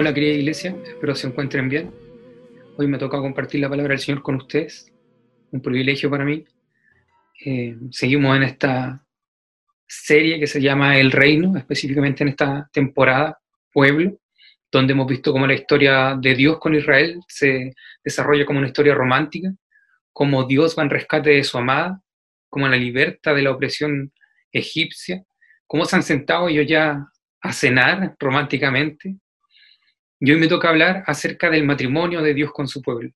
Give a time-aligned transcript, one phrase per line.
[0.00, 1.92] Hola querida iglesia, espero se encuentren bien.
[2.76, 4.92] Hoy me toca compartir la palabra del Señor con ustedes,
[5.50, 6.44] un privilegio para mí.
[7.44, 9.04] Eh, seguimos en esta
[9.88, 13.40] serie que se llama El Reino, específicamente en esta temporada,
[13.72, 14.20] Pueblo,
[14.70, 17.74] donde hemos visto cómo la historia de Dios con Israel se
[18.04, 19.52] desarrolla como una historia romántica,
[20.12, 22.00] cómo Dios va en rescate de su amada,
[22.48, 24.12] cómo la liberta de la opresión
[24.52, 25.24] egipcia,
[25.66, 27.04] cómo se han sentado ellos ya
[27.40, 29.16] a cenar románticamente.
[30.20, 33.10] Y hoy me toca hablar acerca del matrimonio de Dios con su pueblo,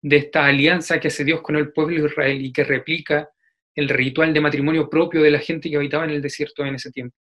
[0.00, 3.28] de esta alianza que hace Dios con el pueblo Israel y que replica
[3.74, 6.90] el ritual de matrimonio propio de la gente que habitaba en el desierto en ese
[6.90, 7.16] tiempo.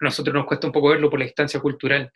[0.00, 2.12] A nosotros nos cuesta un poco verlo por la distancia cultural,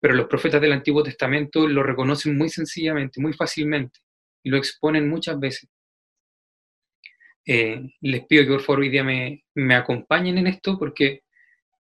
[0.00, 4.00] pero los profetas del Antiguo Testamento lo reconocen muy sencillamente, muy fácilmente,
[4.42, 5.68] y lo exponen muchas veces.
[7.46, 11.22] Eh, les pido que por favor hoy día me, me acompañen en esto porque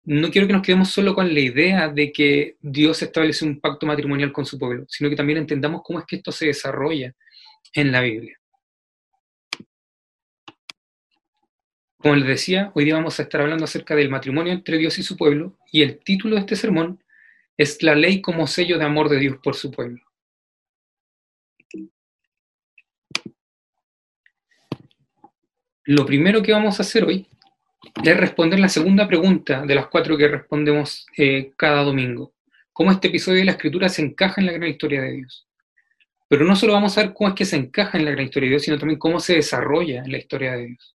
[0.04, 3.86] no quiero que nos quedemos solo con la idea de que Dios establece un pacto
[3.86, 7.14] matrimonial con su pueblo, sino que también entendamos cómo es que esto se desarrolla
[7.72, 8.36] en la Biblia.
[11.98, 15.04] Como les decía, hoy día vamos a estar hablando acerca del matrimonio entre Dios y
[15.04, 17.00] su pueblo, y el título de este sermón
[17.56, 20.02] es La ley como sello de amor de Dios por su pueblo.
[25.84, 27.28] Lo primero que vamos a hacer hoy
[28.04, 32.32] es responder la segunda pregunta de las cuatro que respondemos eh, cada domingo.
[32.72, 35.46] ¿Cómo este episodio de la escritura se encaja en la gran historia de Dios?
[36.28, 38.46] Pero no solo vamos a ver cómo es que se encaja en la gran historia
[38.46, 40.96] de Dios, sino también cómo se desarrolla en la historia de Dios.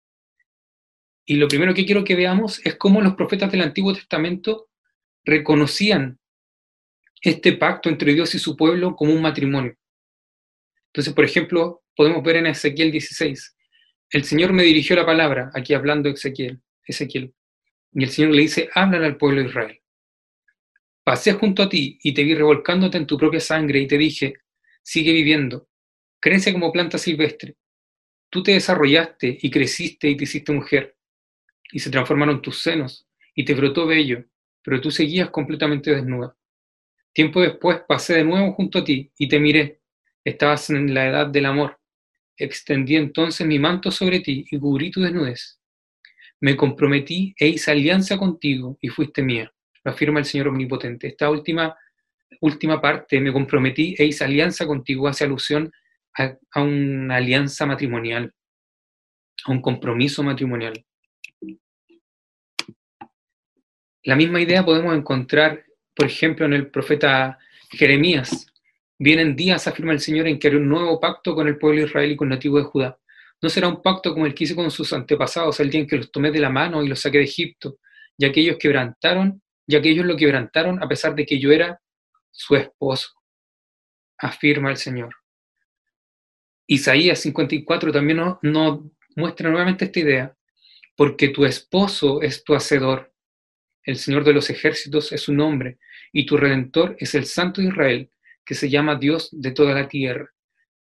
[1.25, 4.69] Y lo primero que quiero que veamos es cómo los profetas del Antiguo Testamento
[5.25, 6.19] reconocían
[7.21, 9.75] este pacto entre Dios y su pueblo como un matrimonio.
[10.87, 13.55] Entonces, por ejemplo, podemos ver en Ezequiel 16,
[14.11, 17.33] el Señor me dirigió la palabra, aquí hablando Ezequiel, Ezequiel.
[17.93, 19.81] Y el Señor le dice, háblale al pueblo de Israel.
[21.03, 24.35] Pasé junto a ti y te vi revolcándote en tu propia sangre y te dije,
[24.81, 25.69] sigue viviendo,
[26.19, 27.55] crece como planta silvestre.
[28.29, 30.97] Tú te desarrollaste y creciste y te hiciste mujer,
[31.71, 34.25] y se transformaron tus senos y te brotó vello,
[34.61, 36.35] pero tú seguías completamente desnuda.
[37.13, 39.79] Tiempo después pasé de nuevo junto a ti y te miré.
[40.23, 41.79] Estabas en la edad del amor.
[42.35, 45.59] Extendí entonces mi manto sobre ti y cubrí tu desnudez
[46.45, 49.51] me comprometí e hice alianza contigo y fuiste mía.
[49.83, 51.07] Lo afirma el Señor Omnipotente.
[51.07, 51.75] Esta última,
[52.39, 55.71] última parte, me comprometí e hice alianza contigo, hace alusión
[56.15, 58.31] a, a una alianza matrimonial,
[59.43, 60.85] a un compromiso matrimonial.
[64.03, 67.39] La misma idea podemos encontrar, por ejemplo, en el profeta
[67.71, 68.53] Jeremías.
[68.99, 72.13] Vienen días, afirma el Señor, en que haré un nuevo pacto con el pueblo israelí
[72.13, 72.99] y con el nativo de Judá.
[73.41, 75.97] No será un pacto como el que hice con sus antepasados el día en que
[75.97, 77.79] los tomé de la mano y los saqué de Egipto,
[78.17, 81.79] ya que ellos quebrantaron, ya que lo quebrantaron a pesar de que yo era
[82.31, 83.09] su esposo,
[84.17, 85.15] afirma el Señor.
[86.67, 90.35] Isaías 54 también nos no muestra nuevamente esta idea,
[90.95, 93.13] porque tu esposo es tu hacedor,
[93.83, 95.77] el Señor de los ejércitos es su nombre,
[96.11, 98.09] y tu redentor es el Santo de Israel,
[98.43, 100.29] que se llama Dios de toda la tierra.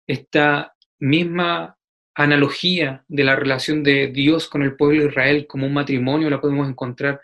[0.07, 1.77] Esta misma
[2.15, 6.41] analogía de la relación de Dios con el pueblo de Israel como un matrimonio la
[6.41, 7.21] podemos encontrar,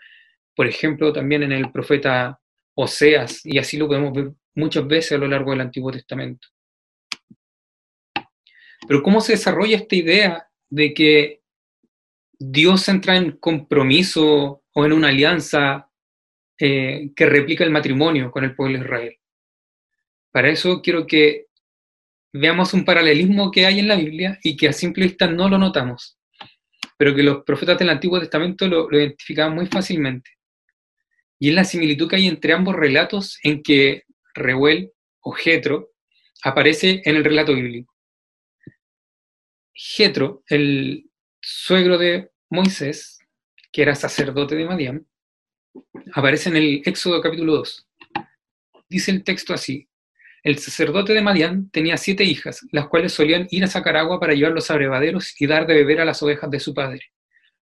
[0.54, 2.40] por ejemplo, también en el profeta
[2.74, 6.48] Oseas, y así lo podemos ver muchas veces a lo largo del Antiguo Testamento.
[8.88, 11.42] Pero ¿cómo se desarrolla esta idea de que
[12.38, 15.90] Dios entra en compromiso o en una alianza
[16.58, 19.16] eh, que replica el matrimonio con el pueblo de Israel?
[20.32, 21.46] Para eso quiero que
[22.32, 25.58] veamos un paralelismo que hay en la Biblia y que a simple vista no lo
[25.58, 26.18] notamos,
[26.96, 30.30] pero que los profetas del Antiguo Testamento lo, lo identificaban muy fácilmente.
[31.38, 34.04] Y es la similitud que hay entre ambos relatos en que
[34.34, 35.90] Reuel o Jetro
[36.42, 37.94] aparece en el relato bíblico.
[39.72, 43.18] Jetro, el suegro de Moisés,
[43.72, 45.06] que era sacerdote de Madián,
[46.12, 47.88] aparece en el Éxodo capítulo 2.
[48.88, 49.88] Dice el texto así,
[50.42, 54.34] el sacerdote de Madián tenía siete hijas, las cuales solían ir a sacar agua para
[54.34, 57.02] llevar los abrevaderos y dar de beber a las ovejas de su padre.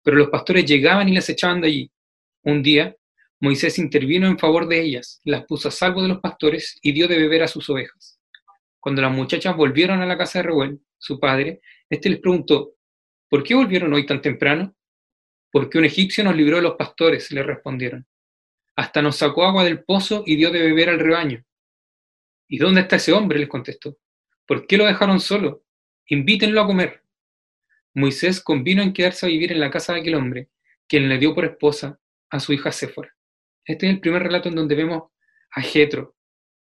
[0.01, 1.91] Pero los pastores llegaban y las echaban de allí.
[2.43, 2.95] Un día,
[3.39, 7.07] Moisés intervino en favor de ellas, las puso a salvo de los pastores y dio
[7.07, 8.19] de beber a sus ovejas.
[8.79, 12.73] Cuando las muchachas volvieron a la casa de Reuel, su padre, éste les preguntó,
[13.29, 14.75] ¿por qué volvieron hoy tan temprano?
[15.51, 18.07] Porque un egipcio nos libró de los pastores, le respondieron.
[18.75, 21.43] Hasta nos sacó agua del pozo y dio de beber al rebaño.
[22.47, 23.39] ¿Y dónde está ese hombre?
[23.39, 23.97] les contestó.
[24.45, 25.63] ¿Por qué lo dejaron solo?
[26.07, 27.03] Invítenlo a comer.
[27.93, 30.49] Moisés convino en quedarse a vivir en la casa de aquel hombre,
[30.87, 31.99] quien le dio por esposa
[32.29, 33.15] a su hija Séfora.
[33.65, 35.11] Este es el primer relato en donde vemos
[35.51, 36.15] a Jetro,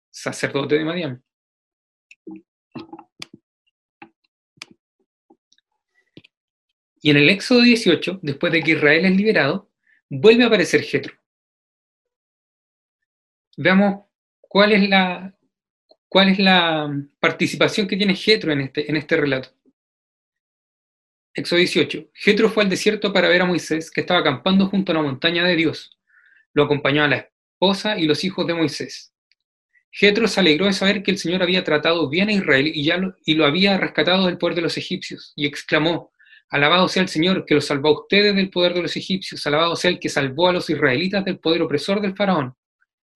[0.10, 1.24] sacerdote de Madián.
[7.02, 9.72] Y en el Éxodo 18, después de que Israel es liberado,
[10.10, 11.18] vuelve a aparecer Jetro.
[13.58, 14.06] Veamos
[14.42, 15.36] cuál es la,
[16.12, 19.48] cuál es la participación que tiene Jetro en este, en este relato.
[21.34, 22.10] Éxodo 18.
[22.14, 25.46] Jetro fue al desierto para ver a Moisés, que estaba acampando junto a la montaña
[25.46, 25.98] de Dios.
[26.52, 29.14] Lo acompañaba la esposa y los hijos de Moisés.
[29.90, 32.98] Jetro se alegró de saber que el Señor había tratado bien a Israel y, ya
[32.98, 36.12] lo, y lo había rescatado del poder de los egipcios, y exclamó,
[36.50, 39.78] Alabado sea el Señor que los salvó a ustedes del poder de los egipcios, alabado
[39.78, 42.54] sea el que salvó a los israelitas del poder opresor del faraón.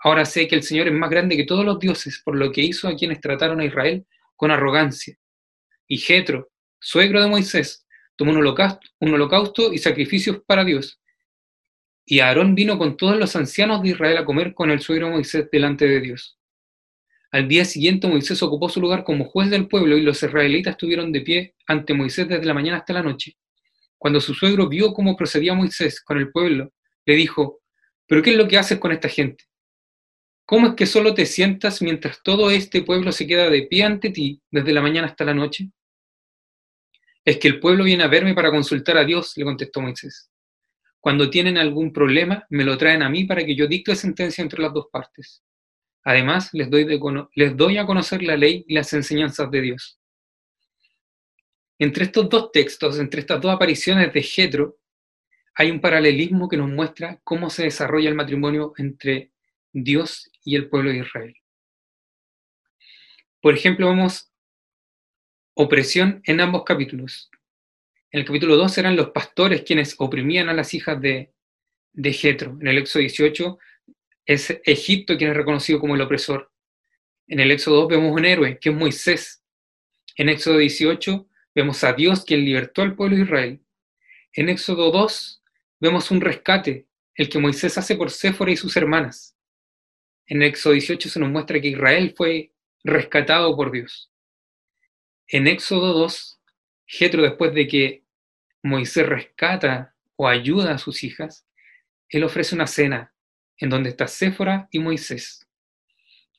[0.05, 2.61] Ahora sé que el Señor es más grande que todos los dioses, por lo que
[2.61, 4.05] hizo a quienes trataron a Israel
[4.35, 5.17] con arrogancia.
[5.87, 11.01] Y Jetro, suegro de Moisés, tomó un holocausto, un holocausto y sacrificios para Dios.
[12.05, 15.49] Y Aarón vino con todos los ancianos de Israel a comer con el suegro Moisés
[15.51, 16.37] delante de Dios.
[17.31, 21.11] Al día siguiente Moisés ocupó su lugar como juez del pueblo y los israelitas estuvieron
[21.11, 23.37] de pie ante Moisés desde la mañana hasta la noche.
[23.97, 26.71] Cuando su suegro vio cómo procedía Moisés con el pueblo,
[27.07, 27.61] le dijo,
[28.05, 29.45] ¿pero qué es lo que haces con esta gente?
[30.45, 34.11] ¿Cómo es que solo te sientas mientras todo este pueblo se queda de pie ante
[34.11, 35.71] ti desde la mañana hasta la noche?
[37.23, 40.29] Es que el pueblo viene a verme para consultar a Dios, le contestó Moisés.
[40.99, 44.61] Cuando tienen algún problema, me lo traen a mí para que yo dicte sentencia entre
[44.61, 45.43] las dos partes.
[46.03, 46.85] Además, les doy,
[47.33, 49.99] les doy a conocer la ley y las enseñanzas de Dios.
[51.79, 54.77] Entre estos dos textos, entre estas dos apariciones de Jetro,
[55.55, 59.31] hay un paralelismo que nos muestra cómo se desarrolla el matrimonio entre
[59.71, 61.35] Dios y el pueblo de Israel.
[63.41, 64.31] Por ejemplo, vemos
[65.55, 67.29] opresión en ambos capítulos.
[68.11, 71.33] En el capítulo 2 eran los pastores quienes oprimían a las hijas de,
[71.91, 72.37] de.
[72.61, 73.57] En el Éxodo 18
[74.25, 76.51] es Egipto quien es reconocido como el opresor.
[77.27, 79.43] En el Éxodo 2 vemos un héroe, que es Moisés.
[80.15, 83.61] En Éxodo 18 vemos a Dios quien libertó al pueblo de Israel.
[84.33, 85.43] En Éxodo 2
[85.79, 89.34] vemos un rescate, el que Moisés hace por Séfora y sus hermanas.
[90.27, 92.51] En Éxodo 18 se nos muestra que Israel fue
[92.83, 94.11] rescatado por Dios.
[95.27, 96.41] En Éxodo 2,
[96.87, 98.03] Jetro, después de que
[98.63, 101.47] Moisés rescata o ayuda a sus hijas,
[102.09, 103.13] él ofrece una cena
[103.57, 105.47] en donde está Séfora y Moisés.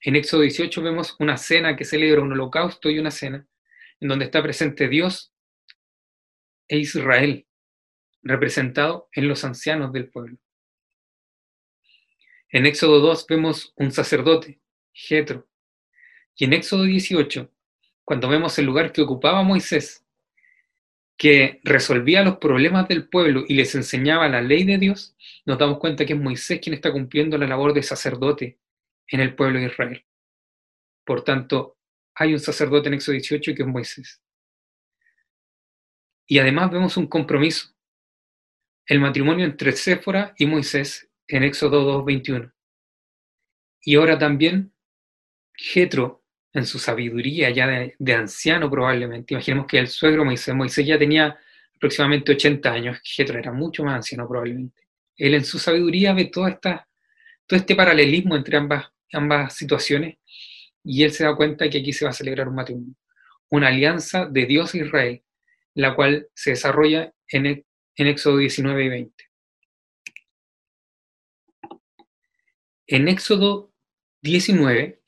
[0.01, 3.47] En Éxodo 18 vemos una cena que celebra un holocausto y una cena,
[4.01, 5.33] en donde está presente Dios
[6.69, 7.47] e Israel,
[8.23, 10.39] representado en los ancianos del pueblo.
[12.51, 14.61] En Éxodo 2 vemos un sacerdote,
[14.93, 15.49] Jetro,
[16.37, 17.51] y en Éxodo 18,
[18.05, 20.07] cuando vemos el lugar que ocupaba Moisés,
[21.17, 25.79] que resolvía los problemas del pueblo y les enseñaba la ley de Dios, nos damos
[25.79, 28.59] cuenta que es Moisés quien está cumpliendo la labor de sacerdote
[29.09, 30.05] en el pueblo de Israel.
[31.05, 31.79] Por tanto,
[32.15, 34.23] hay un sacerdote en Éxodo 18 que es Moisés.
[36.27, 37.75] Y además vemos un compromiso,
[38.85, 42.53] el matrimonio entre Séfora y Moisés en Éxodo 2.21.
[43.83, 44.73] Y ahora también
[45.55, 49.35] Jetro en su sabiduría ya de, anciano probablemente.
[49.35, 51.39] Imaginemos que el suegro Moisés, Moisés ya tenía
[51.77, 54.83] aproximadamente 80 años, Jetro era mucho más anciano probablemente.
[55.17, 56.89] Él en su sabiduría ve toda esta,
[57.47, 60.17] todo este paralelismo entre ambas, situaciones
[60.83, 62.95] y él se da cuenta que aquí se va a celebrar un matrimonio,
[63.51, 65.23] una alianza de Dios e Israel,
[65.75, 69.26] la cual se desarrolla en, en Éxodo 19 y 20.
[72.89, 73.73] En Éxodo
[74.23, 75.03] 19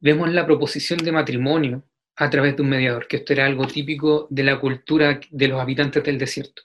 [0.00, 1.84] vemos la proposición de matrimonio
[2.16, 5.60] a través de un mediador, que esto era algo típico de la cultura de los
[5.60, 6.62] habitantes del desierto.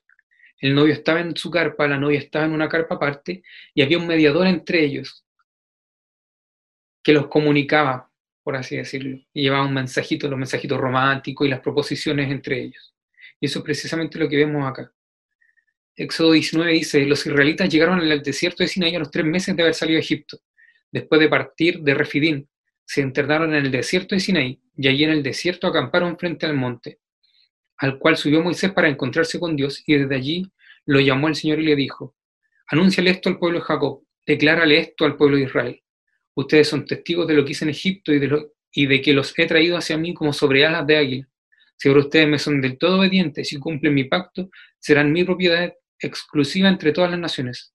[0.59, 3.97] El novio estaba en su carpa, la novia estaba en una carpa aparte, y había
[3.97, 5.25] un mediador entre ellos
[7.03, 8.09] que los comunicaba,
[8.43, 12.95] por así decirlo, y llevaba un mensajito, los mensajitos románticos y las proposiciones entre ellos.
[13.41, 14.93] Y eso es precisamente lo que vemos acá.
[15.99, 19.63] Éxodo 19 dice, los israelitas llegaron al desierto de Sinaí a los tres meses de
[19.63, 20.39] haber salido de Egipto,
[20.89, 22.47] después de partir de Refidín,
[22.85, 26.53] se internaron en el desierto de Sinaí, y allí en el desierto acamparon frente al
[26.53, 26.99] monte,
[27.75, 30.49] al cual subió Moisés para encontrarse con Dios, y desde allí
[30.85, 32.15] lo llamó el Señor y le dijo,
[32.67, 35.83] Anúnciale esto al pueblo de Jacob, declárale esto al pueblo de Israel.
[36.33, 39.11] Ustedes son testigos de lo que hice en Egipto y de, lo, y de que
[39.11, 41.29] los he traído hacia mí como sobre alas de águila.
[41.75, 45.73] Si ahora ustedes me son del todo obedientes y cumplen mi pacto, serán mi propiedad
[45.99, 47.73] exclusiva entre todas las naciones.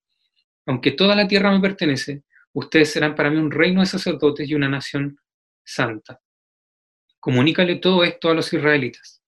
[0.67, 2.23] Aunque toda la tierra me pertenece,
[2.55, 5.19] Ustedes serán para mí un reino de sacerdotes y una nación
[5.65, 6.21] santa.
[7.19, 9.21] Comunícale todo esto a los israelitas.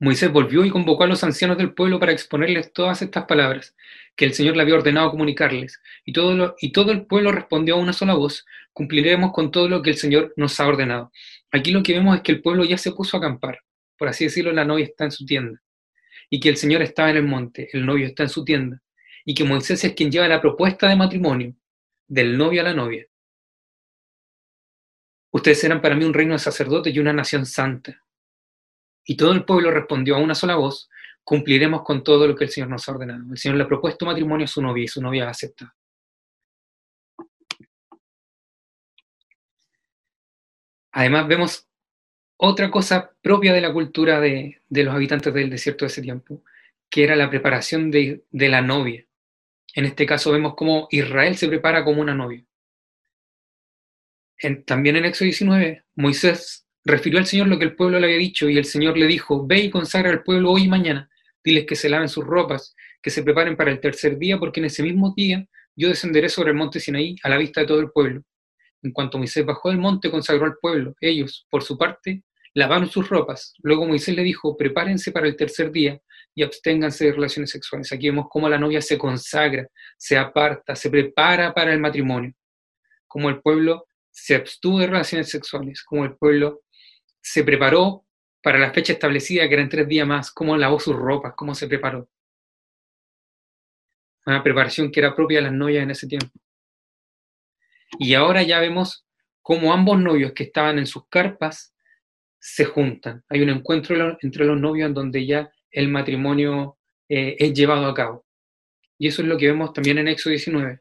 [0.00, 3.74] Moisés volvió y convocó a los ancianos del pueblo para exponerles todas estas palabras
[4.16, 5.80] que el Señor le había ordenado comunicarles.
[6.04, 9.80] Y todo, y todo el pueblo respondió a una sola voz, cumpliremos con todo lo
[9.80, 11.12] que el Señor nos ha ordenado.
[11.52, 13.60] Aquí lo que vemos es que el pueblo ya se puso a acampar.
[13.96, 15.62] Por así decirlo, la novia está en su tienda.
[16.28, 18.82] Y que el Señor estaba en el monte, el novio está en su tienda.
[19.24, 21.54] Y que Moisés es quien lleva la propuesta de matrimonio
[22.08, 23.06] del novio a la novia.
[25.32, 28.02] Ustedes serán para mí un reino de sacerdotes y una nación santa.
[29.04, 30.88] Y todo el pueblo respondió a una sola voz,
[31.22, 33.22] cumpliremos con todo lo que el Señor nos ha ordenado.
[33.30, 35.72] El Señor le ha propuesto matrimonio a su novia y su novia ha aceptado.
[40.92, 41.65] Además vemos
[42.36, 46.42] otra cosa propia de la cultura de, los habitantes del desierto de ese tiempo,
[46.90, 49.06] que era la preparación de, la novia.
[49.74, 52.44] En este caso vemos cómo Israel se prepara como una novia.
[54.64, 58.48] también en Éxodo 19, Moisés refirió al Señor lo que el pueblo le había dicho
[58.48, 61.10] y el Señor le dijo, ve y consagra al pueblo hoy y mañana,
[61.42, 64.66] diles que se laven sus ropas, que se preparen para el tercer día, porque en
[64.66, 67.90] ese mismo día yo descenderé sobre el monte Sinaí a la vista de todo el
[67.90, 68.22] pueblo.
[68.82, 70.94] En cuanto Moisés bajó del monte, consagró al pueblo.
[71.00, 72.22] Ellos, por su parte,
[72.54, 73.54] lavaron sus ropas.
[73.62, 76.00] Luego Moisés le dijo, prepárense para el tercer día
[76.34, 77.92] y absténganse de relaciones sexuales.
[77.92, 79.66] Aquí vemos cómo la novia se consagra,
[79.96, 82.32] se aparta, se prepara para el matrimonio.
[83.06, 86.62] Como el pueblo se abstuvo de relaciones sexuales, como el pueblo
[87.20, 88.04] se preparó
[88.42, 91.66] para la fecha establecida, que eran tres días más, cómo lavó sus ropas, cómo se
[91.66, 92.08] preparó.
[94.24, 96.28] Una preparación que era propia de las novias en ese tiempo.
[97.98, 99.06] Y ahora ya vemos
[99.42, 101.74] cómo ambos novios que estaban en sus carpas
[102.38, 103.24] se juntan.
[103.28, 106.78] Hay un encuentro entre los novios en donde ya el matrimonio
[107.08, 108.24] eh, es llevado a cabo.
[108.98, 110.80] Y eso es lo que vemos también en Éxodo 19.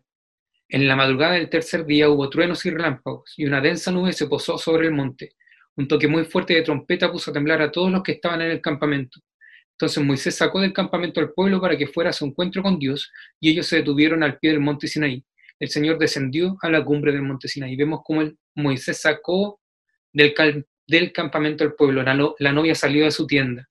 [0.70, 4.28] En la madrugada del tercer día hubo truenos y relámpagos, y una densa nube se
[4.28, 5.36] posó sobre el monte,
[5.76, 8.52] un toque muy fuerte de trompeta puso a temblar a todos los que estaban en
[8.52, 9.20] el campamento.
[9.72, 13.12] Entonces Moisés sacó del campamento al pueblo para que fuera a su encuentro con Dios,
[13.40, 15.24] y ellos se detuvieron al pie del monte Sinaí.
[15.60, 17.76] El Señor descendió a la cumbre del monte Sinaí.
[17.76, 18.24] Vemos cómo
[18.56, 19.62] Moisés sacó
[20.12, 20.34] del,
[20.88, 23.70] del campamento al pueblo, la, la novia salió de su tienda,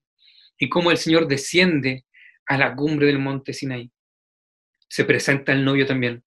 [0.59, 2.05] y cómo el Señor desciende
[2.47, 3.91] a la cumbre del monte Sinaí.
[4.89, 6.23] Se presenta el novio también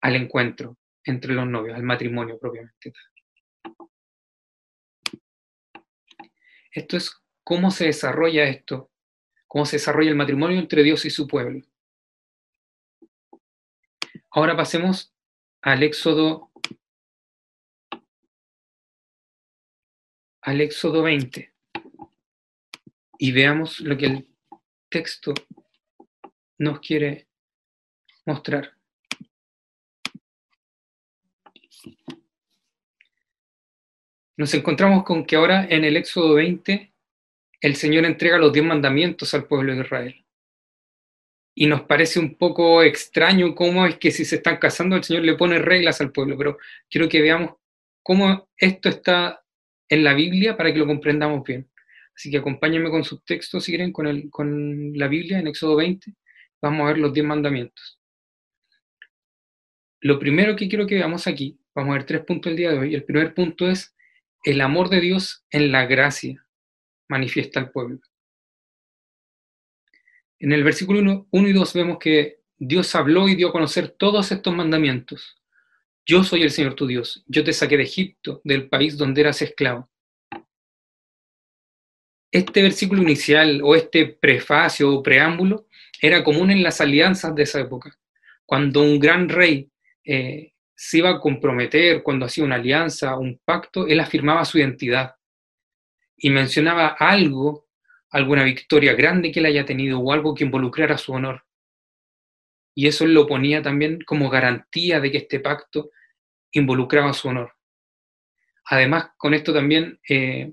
[0.00, 2.92] al encuentro entre los novios, al matrimonio propiamente.
[6.72, 7.12] Esto es
[7.44, 8.90] cómo se desarrolla esto,
[9.46, 11.60] cómo se desarrolla el matrimonio entre Dios y su pueblo.
[14.36, 15.14] Ahora pasemos
[15.62, 16.50] al Éxodo
[20.42, 21.54] al Éxodo 20
[23.20, 24.28] y veamos lo que el
[24.90, 25.32] texto
[26.58, 27.28] nos quiere
[28.26, 28.76] mostrar.
[34.36, 36.92] nos encontramos con que ahora en el Éxodo 20
[37.60, 40.23] el Señor entrega los diez mandamientos al pueblo de Israel.
[41.54, 45.24] Y nos parece un poco extraño cómo es que si se están casando el Señor
[45.24, 46.58] le pone reglas al pueblo, pero
[46.90, 47.52] quiero que veamos
[48.02, 49.44] cómo esto está
[49.88, 51.70] en la Biblia para que lo comprendamos bien.
[52.16, 55.76] Así que acompáñenme con sus textos, si quieren, con, el, con la Biblia en Éxodo
[55.76, 56.14] 20.
[56.62, 57.98] Vamos a ver los diez mandamientos.
[60.00, 62.78] Lo primero que quiero que veamos aquí, vamos a ver tres puntos el día de
[62.78, 62.94] hoy.
[62.94, 63.96] El primer punto es
[64.44, 66.44] el amor de Dios en la gracia
[67.08, 68.00] manifiesta al pueblo.
[70.44, 74.30] En el versículo 1, y 2 vemos que Dios habló y dio a conocer todos
[74.30, 75.40] estos mandamientos.
[76.04, 79.40] Yo soy el Señor tu Dios, yo te saqué de Egipto, del país donde eras
[79.40, 79.88] esclavo.
[82.30, 85.66] Este versículo inicial o este prefacio o preámbulo
[85.98, 87.98] era común en las alianzas de esa época.
[88.44, 89.70] Cuando un gran rey
[90.04, 95.14] eh, se iba a comprometer cuando hacía una alianza, un pacto, él afirmaba su identidad
[96.18, 97.63] y mencionaba algo,
[98.14, 101.44] alguna victoria grande que él haya tenido o algo que involucrara su honor.
[102.72, 105.90] Y eso lo ponía también como garantía de que este pacto
[106.52, 107.56] involucraba su honor.
[108.66, 110.52] Además, con esto también eh,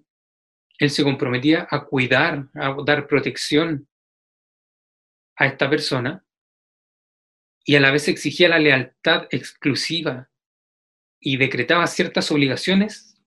[0.79, 3.87] él se comprometía a cuidar, a dar protección
[5.35, 6.25] a esta persona
[7.63, 10.31] y a la vez exigía la lealtad exclusiva
[11.19, 13.21] y decretaba ciertas obligaciones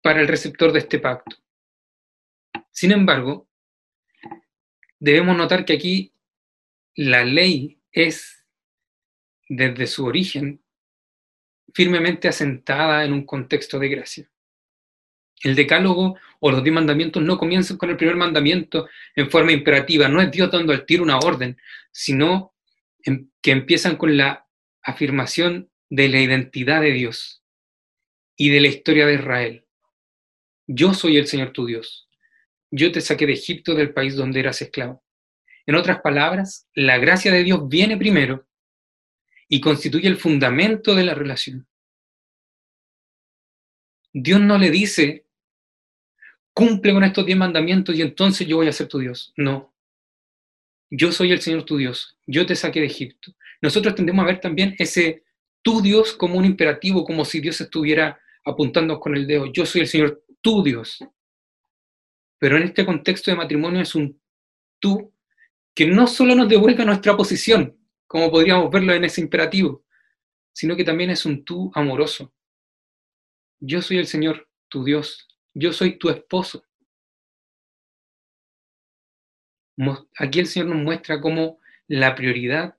[0.00, 1.36] para el receptor de este pacto.
[2.70, 3.48] Sin embargo,
[5.04, 6.12] debemos notar que aquí
[6.94, 8.44] la ley es,
[9.48, 10.62] desde su origen,
[11.72, 14.30] firmemente asentada en un contexto de gracia.
[15.42, 20.08] El decálogo o los diez mandamientos no comienzan con el primer mandamiento en forma imperativa,
[20.08, 21.58] no es Dios dando al tiro una orden,
[21.90, 22.54] sino
[23.04, 24.48] Em, que empiezan con la
[24.82, 27.44] afirmación de la identidad de Dios
[28.36, 29.64] y de la historia de Israel.
[30.66, 32.03] Yo soy el Señor tu Dios.
[32.76, 35.04] Yo te saqué de Egipto del país donde eras esclavo.
[35.64, 38.48] En otras palabras, la gracia de Dios viene primero
[39.48, 41.68] y constituye el fundamento de la relación.
[44.12, 45.24] Dios no le dice,
[46.52, 49.32] cumple con estos diez mandamientos y entonces yo voy a ser tu Dios.
[49.36, 49.72] No.
[50.90, 52.18] Yo soy el Señor tu Dios.
[52.26, 53.36] Yo te saqué de Egipto.
[53.62, 55.22] Nosotros tendemos a ver también ese
[55.62, 59.46] tu Dios como un imperativo, como si Dios estuviera apuntando con el dedo.
[59.52, 60.98] Yo soy el Señor tu Dios.
[62.44, 64.20] Pero en este contexto de matrimonio es un
[64.78, 65.14] tú
[65.74, 67.74] que no solo nos devuelve nuestra posición,
[68.06, 69.82] como podríamos verlo en ese imperativo,
[70.52, 72.34] sino que también es un tú amoroso.
[73.60, 76.62] Yo soy el Señor, tu Dios, yo soy tu esposo.
[80.18, 82.76] Aquí el Señor nos muestra cómo la prioridad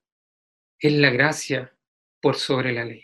[0.77, 1.75] es la gracia
[2.21, 3.03] por sobre la ley.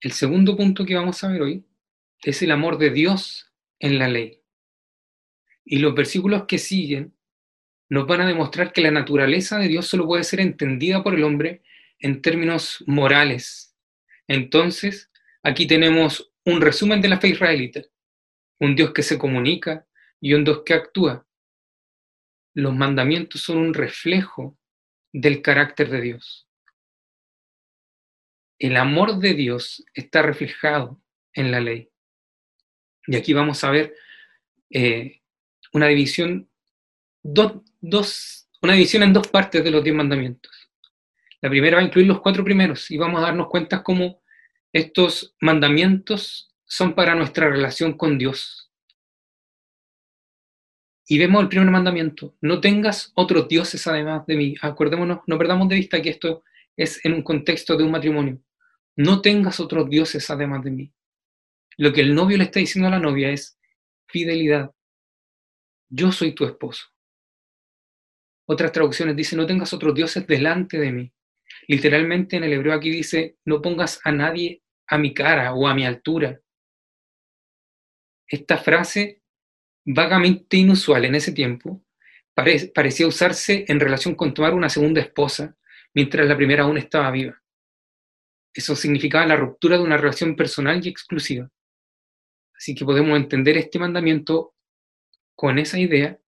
[0.00, 1.66] El segundo punto que vamos a ver hoy
[2.22, 4.42] es el amor de Dios en la ley.
[5.64, 7.16] Y los versículos que siguen
[7.88, 11.24] nos van a demostrar que la naturaleza de Dios solo puede ser entendida por el
[11.24, 11.62] hombre
[11.98, 13.76] en términos morales.
[14.28, 15.10] Entonces,
[15.42, 17.82] aquí tenemos un resumen de la fe israelita,
[18.58, 19.86] un Dios que se comunica
[20.20, 21.26] y un Dios que actúa.
[22.54, 24.58] Los mandamientos son un reflejo
[25.12, 26.48] del carácter de Dios.
[28.58, 31.02] El amor de Dios está reflejado
[31.34, 31.90] en la ley.
[33.06, 33.94] Y aquí vamos a ver
[34.70, 35.20] eh,
[35.72, 36.48] una división,
[37.22, 40.52] dos, una división en dos partes de los diez mandamientos.
[41.40, 44.22] La primera va a incluir los cuatro primeros y vamos a darnos cuenta cómo
[44.72, 48.70] estos mandamientos son para nuestra relación con Dios.
[51.08, 54.54] Y vemos el primer mandamiento, no tengas otros dioses además de mí.
[54.60, 56.42] Acordémonos, no perdamos de vista que esto
[56.76, 58.40] es en un contexto de un matrimonio.
[58.96, 60.92] No tengas otros dioses además de mí.
[61.78, 63.58] Lo que el novio le está diciendo a la novia es
[64.08, 64.70] fidelidad,
[65.88, 66.86] yo soy tu esposo.
[68.48, 71.12] Otras traducciones dicen, no tengas otros dioses delante de mí.
[71.68, 75.74] Literalmente en el hebreo aquí dice, no pongas a nadie a mi cara o a
[75.74, 76.40] mi altura.
[78.28, 79.22] Esta frase,
[79.84, 81.84] vagamente inusual en ese tiempo,
[82.34, 85.56] parecía usarse en relación con tomar una segunda esposa
[85.94, 87.40] mientras la primera aún estaba viva.
[88.52, 91.50] Eso significaba la ruptura de una relación personal y exclusiva.
[92.56, 94.54] Así que podemos entender este mandamiento
[95.34, 96.18] con esa idea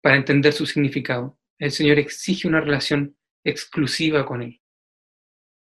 [0.00, 1.38] para entender su significado.
[1.58, 4.60] El Señor exige una relación exclusiva con Él.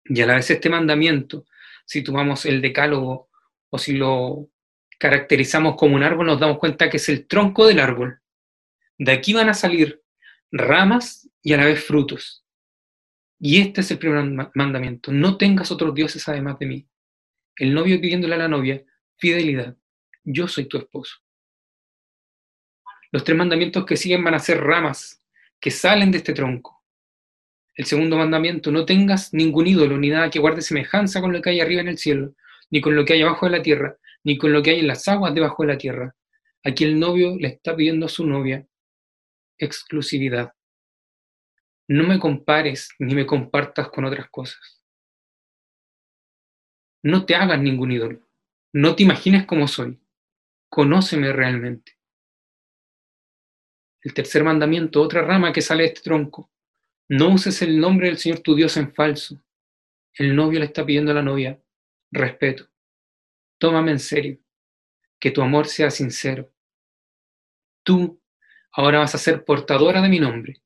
[0.04, 1.46] Y a la vez este mandamiento,
[1.86, 3.30] si tomamos el decálogo
[3.70, 4.50] o si lo
[4.98, 8.20] caracterizamos como un árbol, nos damos cuenta que es el tronco del árbol.
[8.98, 10.02] De aquí van a salir
[10.50, 12.44] ramas y a la vez frutos.
[13.40, 15.10] Y este es el primer mandamiento.
[15.10, 16.88] No tengas otros dioses además de mí.
[17.56, 18.84] El novio pidiéndole a la novia
[19.22, 19.76] fidelidad.
[20.24, 21.14] Yo soy tu esposo.
[23.12, 25.24] Los tres mandamientos que siguen van a ser ramas
[25.60, 26.82] que salen de este tronco.
[27.76, 31.50] El segundo mandamiento, no tengas ningún ídolo ni nada que guarde semejanza con lo que
[31.50, 32.34] hay arriba en el cielo,
[32.68, 34.88] ni con lo que hay abajo de la tierra, ni con lo que hay en
[34.88, 36.16] las aguas debajo de la tierra.
[36.64, 38.66] Aquí el novio le está pidiendo a su novia
[39.56, 40.52] exclusividad.
[41.86, 44.82] No me compares ni me compartas con otras cosas.
[47.04, 48.31] No te hagas ningún ídolo.
[48.74, 50.00] No te imagines cómo soy.
[50.70, 51.98] Conóceme realmente.
[54.00, 56.50] El tercer mandamiento, otra rama que sale de este tronco.
[57.08, 59.42] No uses el nombre del Señor tu Dios en falso.
[60.14, 61.62] El novio le está pidiendo a la novia
[62.10, 62.68] respeto.
[63.58, 64.38] Tómame en serio.
[65.20, 66.50] Que tu amor sea sincero.
[67.84, 68.20] Tú
[68.72, 70.62] ahora vas a ser portadora de mi nombre.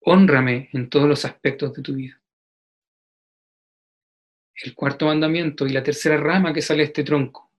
[0.00, 2.20] Honrame en todos los aspectos de tu vida.
[4.62, 7.50] El cuarto mandamiento y la tercera rama que sale de este tronco.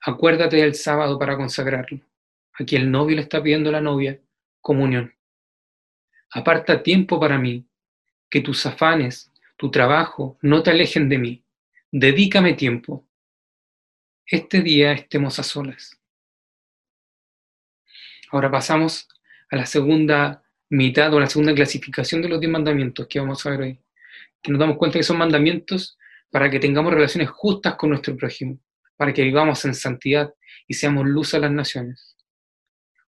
[0.00, 2.00] Acuérdate del sábado para consagrarlo.
[2.54, 4.18] Aquí el novio le está pidiendo a la novia
[4.60, 5.14] comunión.
[6.30, 7.66] Aparta tiempo para mí,
[8.30, 11.44] que tus afanes, tu trabajo no te alejen de mí.
[11.90, 13.06] Dedícame tiempo.
[14.24, 16.00] Este día estemos a solas.
[18.30, 19.06] Ahora pasamos
[19.50, 23.50] a la segunda mitad o la segunda clasificación de los diez mandamientos que vamos a
[23.50, 23.78] ver hoy.
[24.42, 25.98] Que nos damos cuenta que son mandamientos
[26.32, 28.58] para que tengamos relaciones justas con nuestro prójimo,
[28.96, 30.34] para que vivamos en santidad
[30.66, 32.12] y seamos luz a las naciones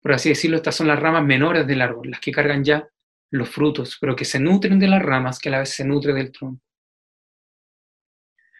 [0.01, 2.89] por así decirlo, estas son las ramas menores del árbol, las que cargan ya
[3.31, 6.17] los frutos, pero que se nutren de las ramas que a la vez se nutren
[6.17, 6.63] del tronco.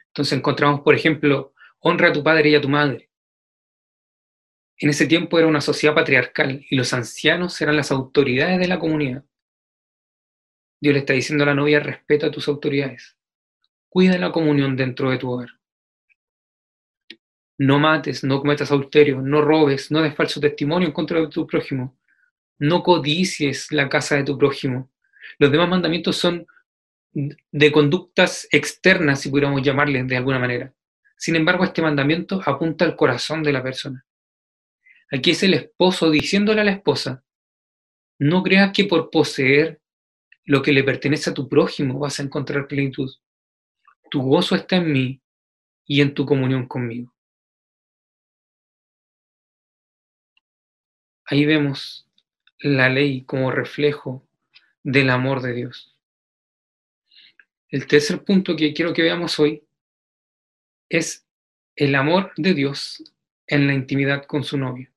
[0.09, 3.11] Entonces encontramos, por ejemplo, honra a tu padre y a tu madre.
[4.77, 8.79] En ese tiempo era una sociedad patriarcal y los ancianos eran las autoridades de la
[8.79, 9.25] comunidad.
[10.81, 13.17] Dios le está diciendo a la novia, respeta a tus autoridades.
[13.91, 15.51] Cuida la comunión dentro de tu hogar.
[17.61, 21.47] no mates, no cometas adulterio, no robes, no des falso testimonio en contra de tu
[21.47, 21.95] prójimo,
[22.59, 24.91] no codicies la casa de tu prójimo.
[25.39, 26.47] Los demás mandamientos son
[27.13, 30.73] de conductas externas, si pudiéramos llamarles de alguna manera.
[31.19, 34.07] Sin embargo, este mandamiento apunta al corazón de la persona.
[35.11, 37.25] Aquí es el esposo diciéndole a la esposa,
[38.19, 39.81] no creas que por poseer
[40.45, 43.11] lo que le pertenece a tu prójimo vas a encontrar plenitud.
[44.11, 45.21] Tu gozo está en mí
[45.87, 47.15] y en tu comunión conmigo.
[51.25, 52.09] Ahí vemos
[52.59, 54.27] la ley como reflejo
[54.83, 55.97] del amor de Dios.
[57.69, 59.63] El tercer punto que quiero que veamos hoy
[60.89, 61.25] es
[61.77, 63.05] el amor de Dios
[63.47, 64.91] en la intimidad con su novio.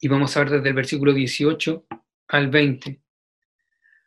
[0.00, 1.86] Y vamos a ver desde el versículo 18
[2.28, 3.00] al 20.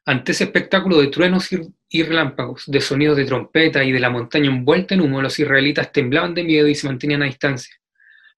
[0.05, 1.49] Ante ese espectáculo de truenos
[1.89, 5.91] y relámpagos, de sonidos de trompeta y de la montaña envuelta en humo, los israelitas
[5.91, 7.75] temblaban de miedo y se mantenían a distancia.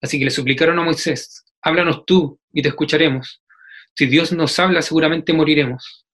[0.02, 3.42] Así que le suplicaron a Moisés, háblanos tú y te escucharemos.
[3.96, 6.06] Si Dios nos habla, seguramente moriremos.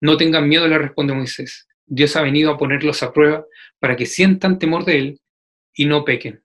[0.00, 1.66] No tengan miedo, le responde Moisés.
[1.86, 3.44] Dios ha venido a ponerlos a prueba
[3.78, 5.20] para que sientan temor de Él
[5.74, 6.42] y no pequen.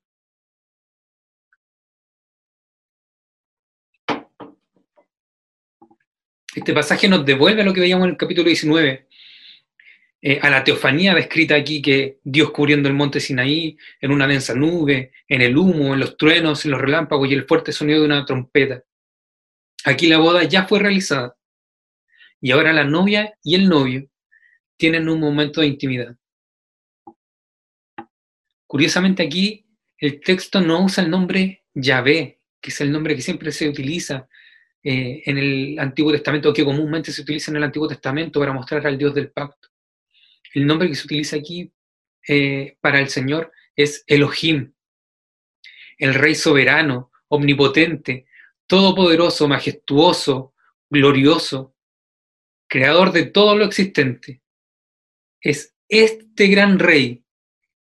[6.56, 9.10] Este pasaje nos devuelve a lo que veíamos en el capítulo 19,
[10.22, 14.56] eh, a la teofanía descrita aquí, que Dios cubriendo el monte Sinaí, en una densa
[14.56, 18.06] nube, en el humo, en los truenos, en los relámpagos y el fuerte sonido de
[18.06, 18.84] una trompeta.
[19.84, 21.36] Aquí la boda ya fue realizada
[22.40, 24.10] y ahora la novia y el novio
[24.78, 26.16] tienen un momento de intimidad.
[28.66, 33.52] Curiosamente aquí el texto no usa el nombre Yahvé, que es el nombre que siempre
[33.52, 34.30] se utiliza
[34.88, 38.86] eh, en el Antiguo Testamento, que comúnmente se utiliza en el Antiguo Testamento para mostrar
[38.86, 39.70] al Dios del pacto.
[40.54, 41.74] El nombre que se utiliza aquí
[42.28, 44.74] eh, para el Señor es Elohim,
[45.98, 48.28] el Rey soberano, omnipotente,
[48.68, 50.54] todopoderoso, majestuoso,
[50.88, 51.76] glorioso,
[52.68, 54.44] creador de todo lo existente.
[55.42, 57.24] Es este gran rey.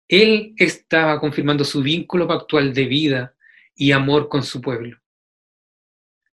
[0.07, 3.35] Él estaba confirmando su vínculo pactual de vida
[3.75, 4.97] y amor con su pueblo.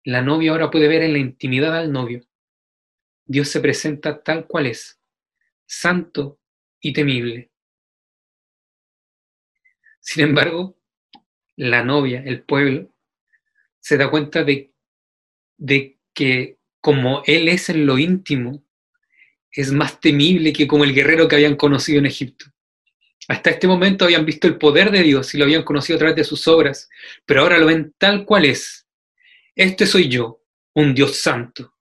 [0.06, 2.26] La novia ahora puede ver en la intimidad al novio.
[3.26, 5.00] Dios se presenta tal cual es,
[5.66, 6.40] santo
[6.82, 7.52] y temible.
[10.02, 10.78] Sin embargo,
[11.56, 12.94] la novia, el pueblo,
[13.80, 14.74] se da cuenta de,
[16.14, 18.66] que como Él es en lo íntimo,
[19.52, 22.46] es más temible que como el guerrero que habían conocido en Egipto.
[23.30, 26.18] Hasta este momento habían visto el poder de Dios y lo habían conocido a través
[26.18, 26.90] de sus obras,
[27.26, 28.83] pero ahora lo ven tal cual es.
[29.56, 30.42] Este soy yo,
[30.74, 31.76] un Dios santo.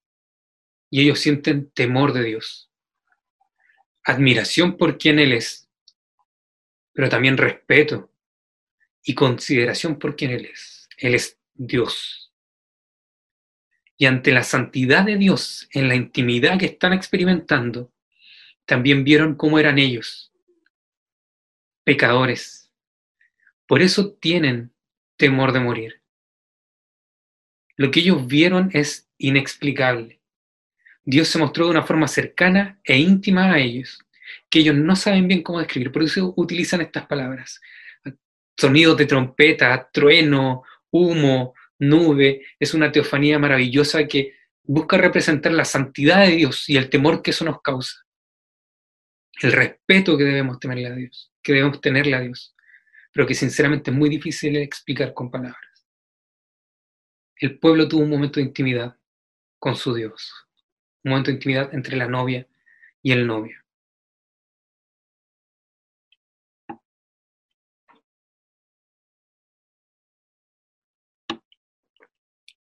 [0.90, 2.70] Y ellos sienten temor de Dios,
[4.04, 5.70] admiración por quien Él es,
[6.92, 8.12] pero también respeto
[9.02, 10.86] y consideración por quien Él es.
[10.98, 12.30] Él es Dios.
[13.96, 17.90] Y ante la santidad de Dios, en la intimidad que están experimentando,
[18.66, 20.30] también vieron cómo eran ellos,
[21.84, 22.70] pecadores.
[23.66, 24.74] Por eso tienen
[25.16, 26.01] temor de morir.
[27.76, 30.20] Lo que ellos vieron es inexplicable.
[31.04, 33.98] Dios se mostró de una forma cercana e íntima a ellos,
[34.48, 37.60] que ellos no saben bien cómo describir, por eso utilizan estas palabras.
[38.56, 46.26] Sonidos de trompeta, trueno, humo, nube, es una teofanía maravillosa que busca representar la santidad
[46.26, 47.96] de Dios y el temor que eso nos causa.
[49.40, 52.54] El respeto que debemos tenerle a Dios, que debemos tenerle a Dios,
[53.12, 55.71] pero que sinceramente es muy difícil explicar con palabras.
[57.42, 58.96] El pueblo tuvo un momento de intimidad
[59.58, 60.32] con su Dios,
[61.02, 62.46] un momento de intimidad entre la novia
[63.02, 63.60] y el novio.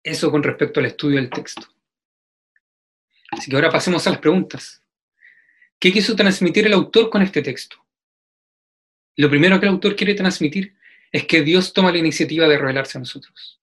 [0.04, 1.66] Eso con respecto al estudio del texto.
[3.32, 4.84] Así que ahora pasemos a las preguntas.
[5.80, 7.84] ¿Qué quiso transmitir el autor con este texto?
[9.16, 10.76] Lo primero que el autor quiere transmitir
[11.10, 13.57] es que Dios toma la iniciativa de revelarse a nosotros.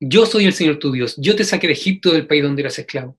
[0.00, 2.78] Yo soy el Señor tu Dios, yo te saqué de Egipto del país donde eras
[2.78, 3.18] esclavo.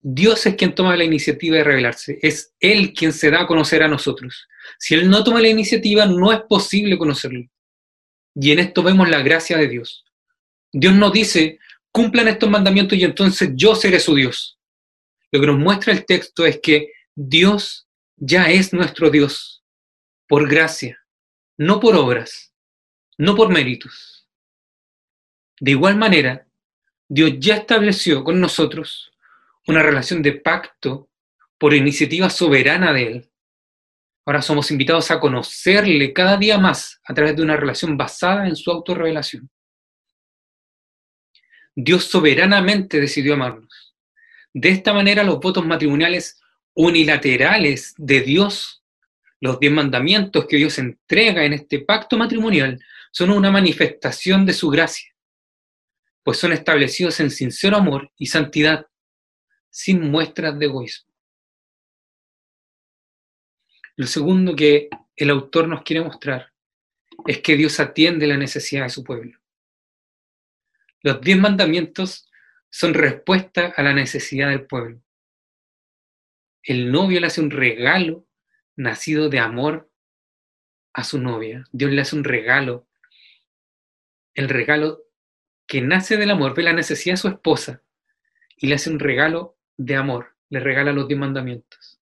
[0.00, 3.82] Dios es quien toma la iniciativa de revelarse, es Él quien se da a conocer
[3.82, 4.46] a nosotros.
[4.78, 7.48] Si Él no toma la iniciativa, no es posible conocerlo.
[8.34, 10.04] Y en esto vemos la gracia de Dios.
[10.72, 11.58] Dios no dice,
[11.90, 14.58] cumplan estos mandamientos y entonces yo seré su Dios.
[15.30, 19.64] Lo que nos muestra el texto es que Dios ya es nuestro Dios
[20.28, 20.98] por gracia,
[21.56, 22.52] no por obras,
[23.16, 24.13] no por méritos.
[25.60, 26.46] De igual manera,
[27.08, 29.12] Dios ya estableció con nosotros
[29.66, 31.08] una relación de pacto
[31.58, 33.30] por iniciativa soberana de Él.
[34.26, 38.56] Ahora somos invitados a conocerle cada día más a través de una relación basada en
[38.56, 39.50] su autorrevelación.
[41.76, 43.94] Dios soberanamente decidió amarnos.
[44.52, 46.40] De esta manera los votos matrimoniales
[46.74, 48.82] unilaterales de Dios,
[49.40, 54.70] los diez mandamientos que Dios entrega en este pacto matrimonial, son una manifestación de su
[54.70, 55.13] gracia,
[56.24, 58.86] pues son establecidos en sincero amor y santidad,
[59.70, 61.12] sin muestras de egoísmo.
[63.96, 66.52] Lo segundo que el autor nos quiere mostrar
[67.26, 69.38] es que Dios atiende la necesidad de su pueblo.
[71.02, 72.28] Los diez mandamientos
[72.70, 75.00] son respuesta a la necesidad del pueblo.
[76.62, 78.26] El novio le hace un regalo
[78.74, 79.90] nacido de amor
[80.94, 81.64] a su novia.
[81.70, 82.88] Dios le hace un regalo.
[84.34, 85.04] El regalo
[85.66, 87.82] que nace del amor, ve la necesidad de su esposa
[88.56, 90.34] y le hace un regalo de amor.
[90.50, 92.00] Le regala los diez mandamientos.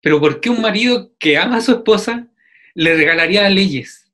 [0.00, 2.28] Pero ¿por qué un marido que ama a su esposa
[2.74, 4.10] le regalaría leyes?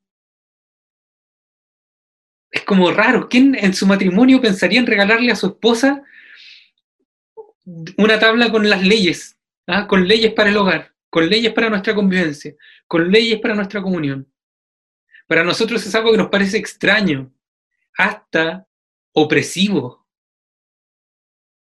[2.51, 3.29] Es como raro.
[3.29, 6.03] ¿Quién en su matrimonio pensaría en regalarle a su esposa
[7.97, 9.39] una tabla con las leyes?
[9.67, 9.87] ¿ah?
[9.87, 12.55] Con leyes para el hogar, con leyes para nuestra convivencia,
[12.87, 14.29] con leyes para nuestra comunión.
[15.27, 17.33] Para nosotros es algo que nos parece extraño,
[17.97, 18.67] hasta
[19.13, 20.07] opresivo.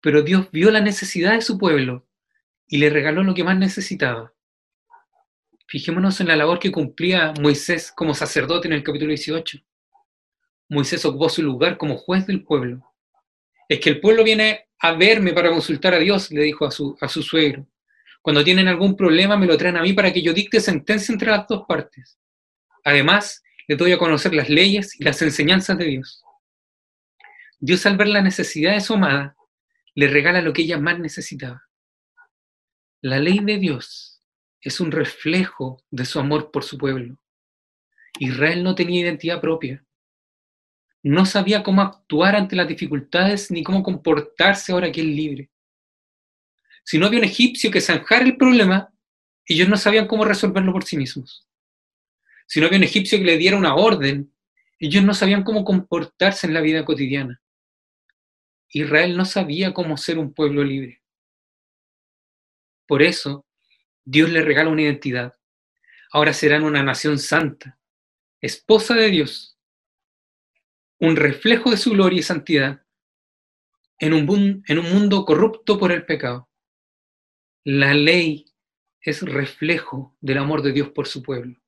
[0.01, 2.07] Pero Dios vio la necesidad de su pueblo
[2.67, 4.33] y le regaló lo que más necesitaba.
[5.67, 9.59] Fijémonos en la labor que cumplía Moisés como sacerdote en el capítulo 18.
[10.69, 12.83] Moisés ocupó su lugar como juez del pueblo.
[13.67, 16.97] Es que el pueblo viene a verme para consultar a Dios, le dijo a su,
[17.01, 17.67] a su suegro.
[18.21, 21.31] Cuando tienen algún problema me lo traen a mí para que yo dicte sentencia entre
[21.31, 22.19] las dos partes.
[22.83, 26.23] Además, le doy a conocer las leyes y las enseñanzas de Dios.
[27.59, 29.35] Dios al ver la necesidad de su amada,
[29.93, 31.69] le regala lo que ella más necesitaba.
[33.01, 34.23] La ley de Dios
[34.59, 37.15] es un reflejo de su amor por su pueblo.
[38.17, 39.85] Israel no tenía identidad propia.
[41.03, 45.51] No sabía cómo actuar ante las dificultades ni cómo comportarse ahora que es libre.
[46.83, 48.91] Si no había un egipcio que zanjara el problema,
[49.45, 51.48] ellos no sabían cómo resolverlo por sí mismos.
[52.49, 54.33] Si no había un egipcio que le diera una orden,
[54.79, 57.43] ellos no sabían cómo comportarse en la vida cotidiana.
[58.69, 61.03] Israel no sabía cómo ser un pueblo libre.
[62.87, 63.45] Por eso,
[64.03, 65.35] Dios le regala una identidad.
[66.11, 67.77] Ahora serán una nación santa,
[68.41, 69.59] esposa de Dios,
[70.97, 72.83] un reflejo de su gloria y santidad
[73.99, 74.25] en un
[74.91, 76.49] mundo corrupto por el pecado.
[77.63, 78.45] La ley
[79.01, 81.58] es reflejo del amor de Dios por su pueblo.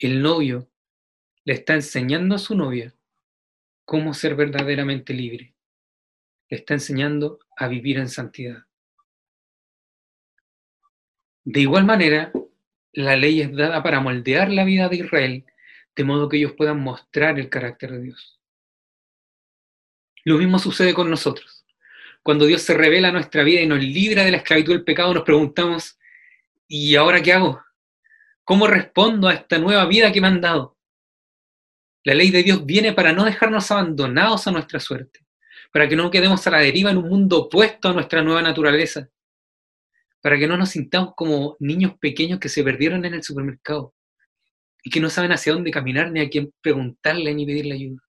[0.00, 0.66] El novio
[1.44, 2.94] le está enseñando a su novia
[3.84, 5.54] cómo ser verdaderamente libre.
[6.48, 8.64] Le está enseñando a vivir en santidad.
[11.44, 12.32] De igual manera,
[12.92, 15.44] la ley es dada para moldear la vida de Israel,
[15.94, 18.40] de modo que ellos puedan mostrar el carácter de Dios.
[20.24, 21.66] Lo mismo sucede con nosotros.
[22.22, 25.12] Cuando Dios se revela a nuestra vida y nos libra de la esclavitud del pecado,
[25.12, 25.98] nos preguntamos,
[26.66, 27.62] ¿y ahora qué hago?
[28.50, 30.76] ¿Cómo respondo a esta nueva vida que me han dado?
[32.02, 35.24] La ley de Dios viene para no dejarnos abandonados a nuestra suerte,
[35.72, 39.08] para que no quedemos a la deriva en un mundo opuesto a nuestra nueva naturaleza,
[40.20, 43.94] para que no nos sintamos como niños pequeños que se perdieron en el supermercado
[44.82, 48.02] y que no saben hacia dónde caminar ni a quién preguntarle ni pedirle ayuda.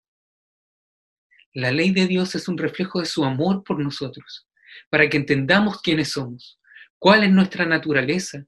[1.54, 4.48] La ley de Dios es un reflejo de su amor por nosotros,
[4.90, 6.60] para que entendamos quiénes somos,
[6.98, 8.48] cuál es nuestra naturaleza,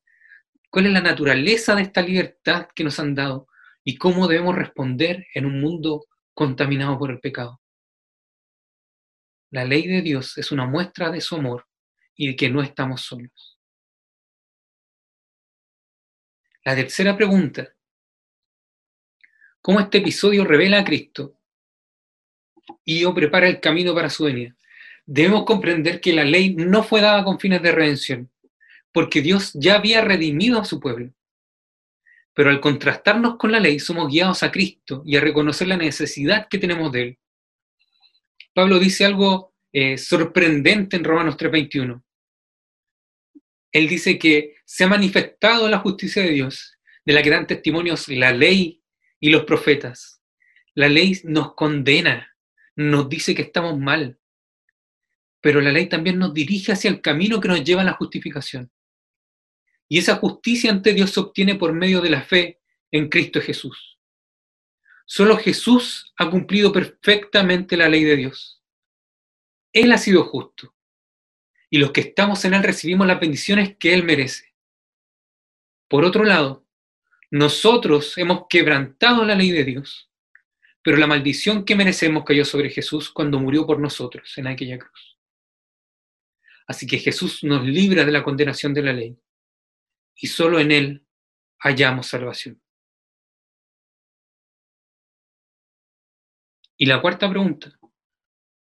[0.73, 3.47] cuál es la naturaleza de esta libertad que nos han dado
[3.83, 7.61] y cómo debemos responder en un mundo contaminado por el pecado.
[9.51, 11.67] La ley de Dios es una muestra de su amor
[12.15, 13.59] y de que no estamos solos.
[16.65, 17.71] La tercera pregunta.
[19.61, 21.37] ¿Cómo este episodio revela a Cristo
[22.83, 24.55] y o prepara el camino para su venida?
[25.05, 28.32] Debemos comprender que la ley no fue dada con fines de redención,
[28.93, 31.13] porque Dios ya había redimido a su pueblo.
[32.33, 36.47] Pero al contrastarnos con la ley, somos guiados a Cristo y a reconocer la necesidad
[36.49, 37.19] que tenemos de Él.
[38.53, 42.03] Pablo dice algo eh, sorprendente en Romanos 3:21
[43.73, 48.07] él dice que se ha manifestado la justicia de Dios, de la que dan testimonios
[48.07, 48.81] la ley
[49.19, 50.21] y los profetas.
[50.75, 52.35] La ley nos condena,
[52.75, 54.19] nos dice que estamos mal,
[55.41, 58.71] pero la ley también nos dirige hacia el camino que nos lleva a la justificación.
[59.89, 63.99] Y esa justicia ante Dios se obtiene por medio de la fe en Cristo Jesús.
[65.05, 68.61] Solo Jesús ha cumplido perfectamente la ley de Dios.
[69.73, 70.73] Él ha sido justo
[71.69, 74.53] y los que estamos en Él recibimos las bendiciones que Él merece.
[75.87, 76.67] Por otro lado,
[77.31, 80.11] nosotros hemos quebrantado la ley de Dios,
[80.83, 85.17] pero la maldición que merecemos cayó sobre Jesús cuando murió por nosotros en aquella cruz.
[86.67, 89.17] Así que Jesús nos libra de la condenación de la ley
[90.15, 91.07] y solo en Él
[91.59, 92.61] hallamos salvación.
[96.77, 97.79] Y la cuarta pregunta,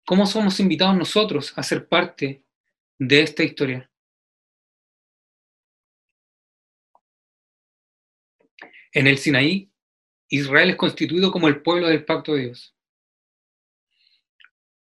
[0.06, 2.43] ¿cómo somos invitados nosotros a ser parte
[2.99, 3.89] de esta historia?
[8.91, 9.71] En el Sinaí,
[10.29, 12.75] Israel es constituido como el pueblo del pacto de Dios.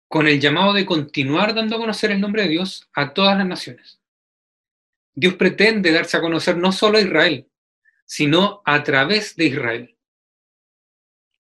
[0.09, 3.47] Con el llamado de continuar dando a conocer el nombre de Dios a todas las
[3.47, 4.02] naciones.
[5.14, 7.48] Dios pretende darse a conocer no solo a Israel,
[8.05, 9.96] sino a través de Israel.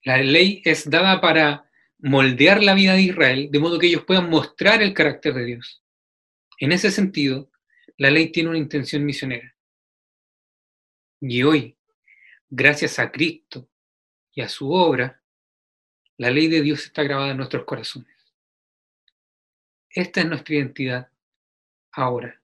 [0.04, 4.28] La ley es dada para moldear la vida de Israel de modo que ellos puedan
[4.28, 5.82] mostrar el carácter de Dios.
[6.58, 7.50] En ese sentido,
[7.96, 9.54] la ley tiene una intención misionera.
[11.20, 11.78] Y hoy,
[12.50, 13.68] gracias a Cristo
[14.34, 15.22] y a su obra,
[16.16, 18.12] la ley de Dios está grabada en nuestros corazones.
[19.88, 21.10] Esta es nuestra identidad
[21.92, 22.41] ahora,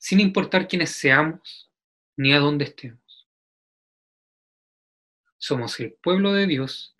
[0.00, 1.70] sin importar quiénes seamos
[2.16, 3.28] ni a dónde estemos.
[5.38, 6.96] Somos el pueblo de Dios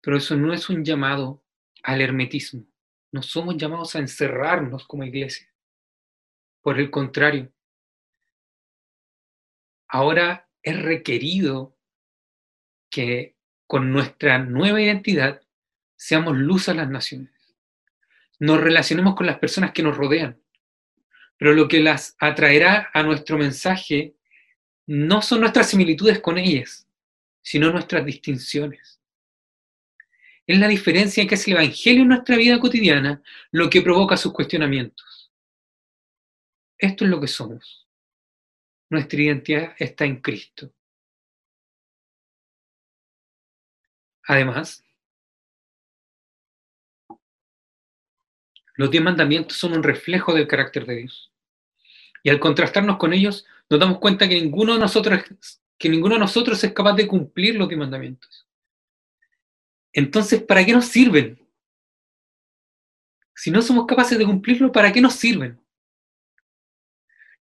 [0.00, 1.44] pero eso no es un llamado
[1.82, 2.66] al hermetismo.
[3.12, 5.48] No somos llamados a encerrarnos como iglesia.
[6.60, 7.52] Por el contrario,
[9.88, 11.76] ahora es requerido
[12.90, 15.42] que con nuestra nueva identidad
[15.96, 17.32] seamos luz a las naciones.
[18.38, 20.40] Nos relacionemos con las personas que nos rodean.
[21.38, 24.14] Pero lo que las atraerá a nuestro mensaje
[24.86, 26.86] no son nuestras similitudes con ellas,
[27.40, 29.00] sino nuestras distinciones.
[30.46, 34.32] Es la diferencia que es el Evangelio en nuestra vida cotidiana lo que provoca sus
[34.32, 35.30] cuestionamientos.
[36.78, 37.86] Esto es lo que somos.
[38.90, 40.72] Nuestra identidad está en Cristo.
[44.26, 44.82] Además,
[48.78, 51.32] los diez mandamientos son un reflejo del carácter de Dios.
[52.22, 55.20] Y al contrastarnos con ellos, nos damos cuenta que ninguno de nosotros,
[55.76, 58.46] que ninguno de nosotros es capaz de cumplir los diez mandamientos.
[59.92, 61.44] Entonces, ¿para qué nos sirven?
[63.34, 65.60] Si no somos capaces de cumplirlo, ¿para qué nos sirven?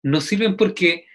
[0.02, 1.06] Nos sirven porque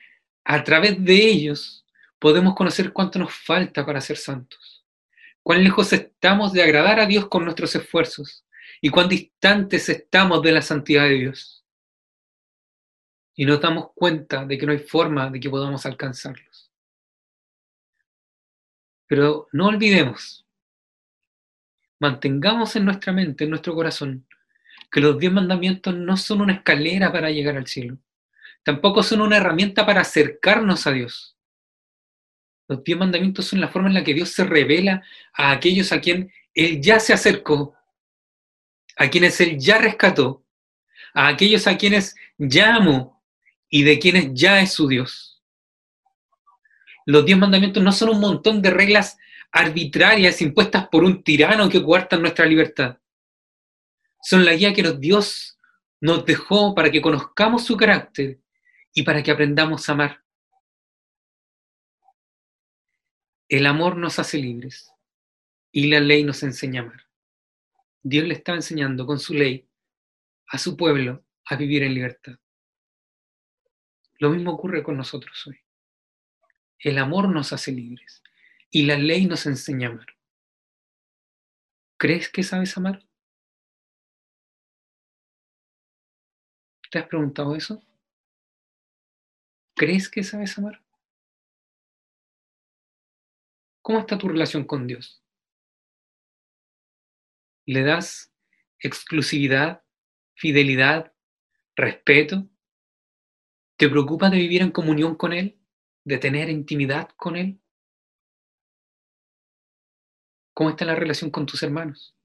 [0.44, 1.86] a través de ellos
[2.18, 4.84] podemos conocer cuánto nos falta para ser santos,
[5.42, 8.44] cuán lejos estamos de agradar a Dios con nuestros esfuerzos
[8.80, 11.64] y cuán distantes estamos de la santidad de Dios.
[13.34, 16.70] Y nos damos cuenta de que no hay forma de que podamos alcanzarlos.
[19.06, 20.46] Pero no olvidemos
[22.00, 24.26] mantengamos en nuestra mente, en nuestro corazón,
[24.90, 27.98] que los diez mandamientos no son una escalera para llegar al cielo.
[28.64, 31.36] Tampoco son una herramienta para acercarnos a Dios.
[32.66, 36.00] Los diez mandamientos son la forma en la que Dios se revela a aquellos a
[36.00, 37.74] quien Él ya se acercó,
[39.00, 40.44] a quienes Él ya rescató,
[41.14, 43.24] a aquellos a quienes ya amó
[43.70, 45.42] y de quienes ya es su Dios.
[47.06, 49.16] Los diez mandamientos no son un montón de reglas
[49.52, 52.98] arbitrarias impuestas por un tirano que coartan nuestra libertad.
[54.22, 55.58] Son la guía que Dios
[55.98, 58.38] nos dejó para que conozcamos su carácter
[58.92, 60.22] y para que aprendamos a amar.
[63.48, 64.92] El amor nos hace libres
[65.72, 67.09] y la ley nos enseña a amar.
[68.02, 69.68] Dios le estaba enseñando con su ley
[70.46, 72.38] a su pueblo a vivir en libertad.
[74.18, 75.58] Lo mismo ocurre con nosotros hoy.
[76.78, 78.22] El amor nos hace libres
[78.70, 80.06] y la ley nos enseña a amar.
[81.98, 83.06] ¿Crees que sabes amar?
[86.90, 87.82] ¿Te has preguntado eso?
[89.74, 90.82] ¿Crees que sabes amar?
[93.82, 95.19] ¿Cómo está tu relación con Dios?
[97.72, 98.34] ¿Le das
[98.80, 99.84] exclusividad,
[100.34, 101.14] fidelidad,
[101.76, 102.48] respeto?
[103.76, 105.56] ¿Te preocupas de vivir en comunión con Él?
[106.02, 107.60] ¿De tener intimidad con Él?
[110.52, 112.16] ¿Cómo está la relación con tus hermanos?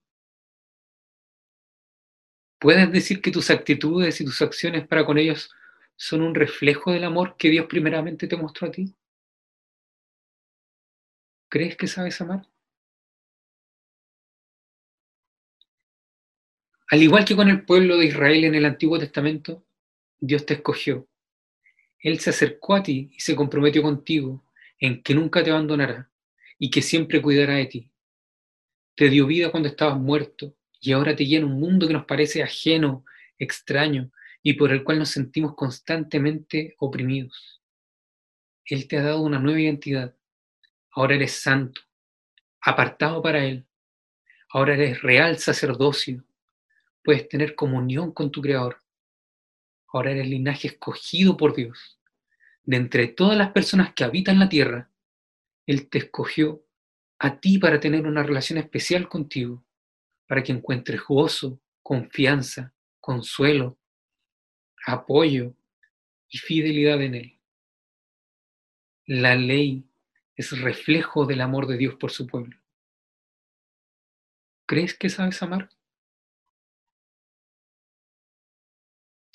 [2.59, 5.53] ¿Puedes decir que tus actitudes y tus acciones para con ellos
[5.95, 8.95] son un reflejo del amor que Dios primeramente te mostró a ti?
[11.49, 12.54] ¿Crees que sabes amar?
[16.89, 19.65] Al igual que con el pueblo de Israel en el Antiguo Testamento,
[20.19, 21.07] Dios te escogió.
[21.99, 24.45] Él se acercó a ti y se comprometió contigo
[24.79, 26.11] en que nunca te abandonará
[26.59, 27.91] y que siempre cuidará de ti
[28.95, 32.41] te dio vida cuando estabas muerto y ahora te llena un mundo que nos parece
[32.41, 33.05] ajeno,
[33.37, 34.11] extraño
[34.41, 37.61] y por el cual nos sentimos constantemente oprimidos.
[38.63, 40.15] Él te ha dado una nueva identidad.
[40.91, 41.81] Ahora eres santo,
[42.61, 43.65] apartado para Él.
[44.49, 46.23] Ahora eres real sacerdocio.
[47.05, 48.81] Puedes tener comunión con tu Creador.
[49.93, 51.99] Ahora eres linaje escogido por Dios.
[52.63, 54.89] De entre todas las personas que habitan la tierra,
[55.67, 56.65] Él te escogió
[57.19, 59.63] a ti para tener una relación especial contigo,
[60.25, 63.77] para que encuentres gozo, confianza, consuelo,
[64.87, 65.53] apoyo
[66.27, 67.39] y fidelidad en Él.
[69.05, 69.85] La ley
[70.35, 72.59] es reflejo del amor de Dios por su pueblo.
[74.65, 75.69] ¿Crees que sabes amar?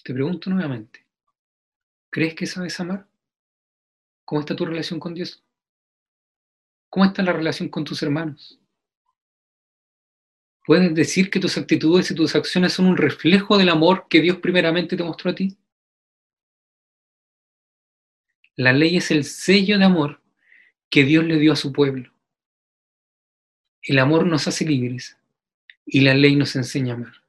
[0.03, 1.05] Te pregunto nuevamente,
[2.09, 3.07] ¿crees que sabes amar?
[4.25, 5.45] ¿Cómo está tu relación con Dios?
[6.89, 8.59] ¿Cómo está la relación con tus hermanos?
[10.65, 14.39] ¿Puedes decir que tus actitudes y tus acciones son un reflejo del amor que Dios
[14.39, 15.59] primeramente te mostró a ti?
[18.57, 20.21] La ley es el sello de amor
[20.89, 22.13] que Dios le dio a su pueblo.
[23.83, 25.17] El amor nos hace libres
[25.87, 27.20] y la ley nos enseña a amar.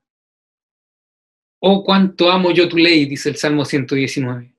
[1.63, 4.51] Oh, cuánto amo yo tu ley, dice el Salmo 119.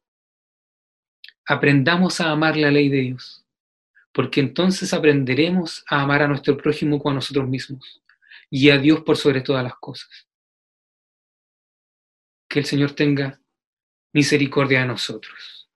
[1.44, 3.44] Aprendamos a amar la ley de Dios,
[4.12, 8.00] porque entonces aprenderemos a amar a nuestro prójimo como a nosotros mismos
[8.48, 10.28] y a Dios por sobre todas las cosas.
[12.48, 13.40] Que el Señor tenga
[14.12, 15.68] misericordia de nosotros.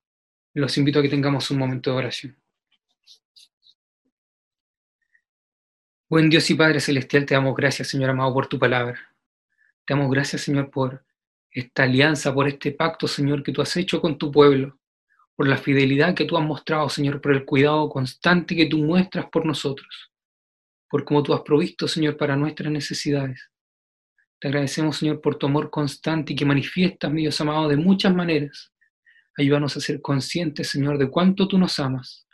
[0.55, 2.37] Los invito a que tengamos un momento de oración.
[6.09, 9.13] Buen Dios y Padre Celestial, te damos gracias, Señor amado, por tu palabra.
[9.85, 11.05] Te damos gracias, Señor, por
[11.61, 14.79] esta alianza, por este pacto, Señor, que tú has hecho con tu pueblo,
[15.35, 19.27] por la fidelidad que tú has mostrado, Señor, por el cuidado constante que tú muestras
[19.33, 20.13] por nosotros,
[20.91, 23.51] por cómo tú has provisto, Señor, para nuestras necesidades.
[24.39, 28.15] Te agradecemos, Señor, por tu amor constante y que manifiestas, mi Dios amado, de muchas
[28.15, 28.71] maneras.
[29.39, 32.29] Ayúdanos a ser conscientes, Señor, de cuánto tú nos amas.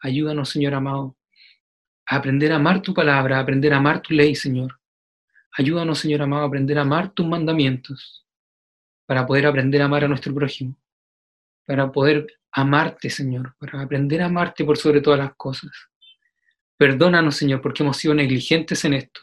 [0.00, 1.16] Ayúdanos, Señor amado,
[2.06, 4.78] a aprender a amar tu palabra, a aprender a amar tu ley, Señor.
[5.56, 8.27] Ayúdanos, Señor amado, a aprender a amar tus mandamientos,
[9.08, 10.76] para poder aprender a amar a nuestro prójimo,
[11.64, 15.70] para poder amarte, Señor, para aprender a amarte por sobre todas las cosas.
[16.76, 19.22] Perdónanos, Señor, porque hemos sido negligentes en esto.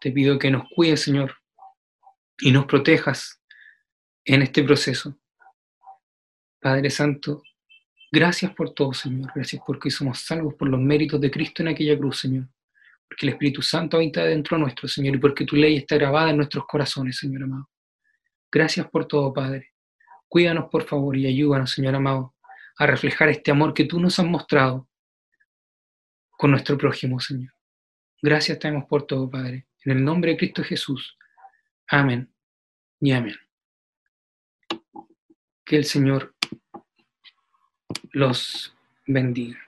[0.00, 1.34] Te pido que nos cuides, Señor,
[2.38, 3.42] y nos protejas
[4.24, 5.18] en este proceso.
[6.60, 7.42] Padre Santo,
[8.14, 9.32] Gracias por todo, Señor.
[9.34, 12.46] Gracias porque somos salvos por los méritos de Cristo en aquella cruz, Señor.
[13.08, 16.36] Porque el Espíritu Santo habita dentro nuestro, Señor, y porque tu ley está grabada en
[16.36, 17.68] nuestros corazones, Señor amado.
[18.54, 19.72] Gracias por todo, Padre.
[20.28, 22.36] Cuídanos, por favor, y ayúdanos, Señor amado,
[22.78, 24.88] a reflejar este amor que tú nos has mostrado
[26.30, 27.52] con nuestro prójimo, Señor.
[28.22, 29.66] Gracias tenemos por todo, Padre.
[29.84, 31.18] En el nombre de Cristo Jesús.
[31.88, 32.32] Amén
[33.00, 33.34] y amén.
[35.64, 36.36] Que el Señor
[38.12, 38.72] los
[39.04, 39.63] bendiga.